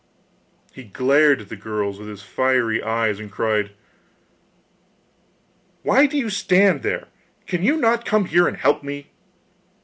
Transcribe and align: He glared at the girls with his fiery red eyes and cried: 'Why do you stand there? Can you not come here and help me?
He 0.73 0.83
glared 0.85 1.41
at 1.41 1.49
the 1.49 1.55
girls 1.55 1.99
with 1.99 2.07
his 2.09 2.23
fiery 2.23 2.79
red 2.79 2.87
eyes 2.87 3.19
and 3.19 3.31
cried: 3.31 3.69
'Why 5.83 6.07
do 6.07 6.17
you 6.17 6.31
stand 6.31 6.81
there? 6.81 7.07
Can 7.45 7.61
you 7.61 7.77
not 7.77 8.03
come 8.03 8.25
here 8.25 8.47
and 8.47 8.57
help 8.57 8.81
me? 8.81 9.11